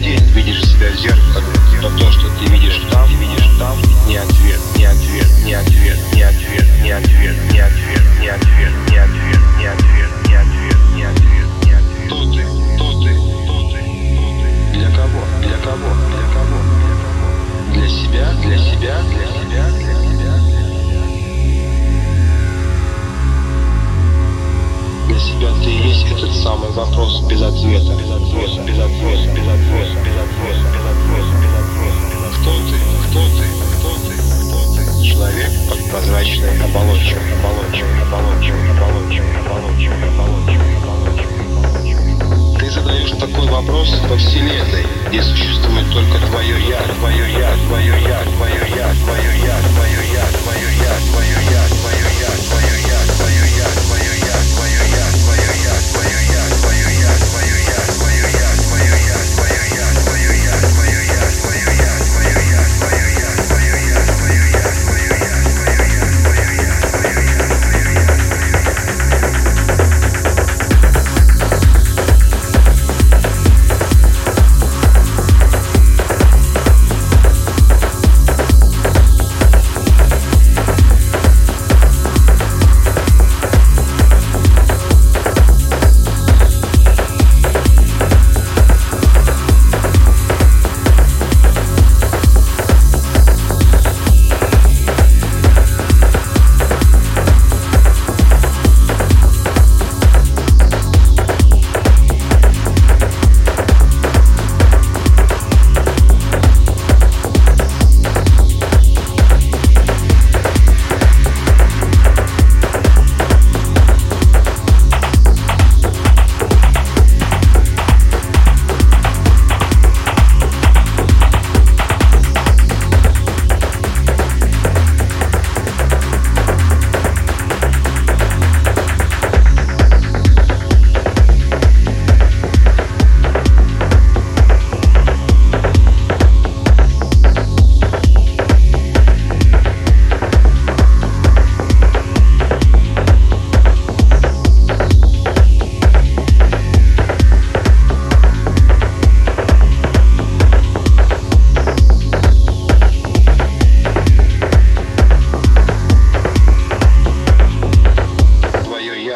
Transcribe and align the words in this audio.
каждый 0.00 0.16
день 0.16 0.20
видишь 0.34 0.64
себя 0.64 0.90
в 0.90 0.96
зеркале, 0.96 1.46
но 1.82 1.90
то, 1.98 2.10
что 2.12 2.28
ты 2.38 2.46
видишь 2.46 2.80
там, 2.90 3.06
ты 3.08 3.14
видишь 3.16 3.48
там, 3.58 3.78
не 4.06 4.16
ответ, 4.16 4.60
не 4.76 4.84
ответ, 4.84 5.26
не 5.44 5.52
ответ, 5.54 5.98
не 6.14 6.22
ответ, 6.22 6.66
не 6.82 6.90
ответ, 6.90 7.36
не 7.52 7.60
ответ, 7.60 8.02
не 8.20 8.28
ответ. 8.28 8.79
самый 26.60 26.72
вопрос 26.72 27.20
без 27.22 27.40
ответа. 27.42 27.94
Без 27.94 28.10
ответа, 28.10 28.62
без 28.62 28.78
ответа, 28.78 29.30
без 29.32 29.48
ответа, 29.48 29.94
без 30.04 30.16
ответа, 30.16 30.64
без 30.68 30.84
ответа, 30.84 31.32
без 31.40 31.52
ответа. 31.56 32.00
Кто 32.36 32.52
ты? 32.68 32.76
Кто 33.08 33.22
ты? 33.28 33.44
Кто 33.78 33.90
ты? 33.96 34.12
Кто 34.44 34.60
ты? 34.74 34.80
Человек 35.02 35.50
под 35.68 35.80
прозрачной 35.90 36.62
оболочкой, 36.62 37.32
оболочкой, 37.38 38.02
оболочкой, 38.02 38.70
оболочкой, 38.70 39.32
оболочкой, 39.40 40.08
оболочкой, 40.08 40.76
оболочкой. 40.76 42.58
Ты 42.58 42.70
задаешь 42.70 43.12
такой 43.12 43.48
вопрос 43.48 43.88
во 44.08 44.16
Вселенной, 44.16 44.86
где 45.08 45.22
существует 45.22 45.90
только 45.92 46.18
твое 46.26 46.60
я, 46.68 46.82
твое 46.98 47.32
я, 47.32 47.56
твое 47.66 48.02
я, 48.02 48.22
твое 48.36 48.64
я, 48.76 48.76
твое 48.76 48.76
я, 48.76 48.92
твое 49.00 49.32
я, 49.40 49.56
твое 49.72 50.02
я, 50.12 50.26
твое 50.42 50.68
я, 50.76 50.94
твое 51.10 51.34
я. 51.34 51.39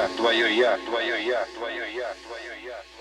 твое 0.08 0.56
я, 0.56 0.76
твое 0.78 1.26
я, 1.26 1.26
твое 1.26 1.26
я, 1.26 1.46
твое 1.56 1.94
я, 1.94 2.14
твое 2.26 2.64
я. 2.64 2.93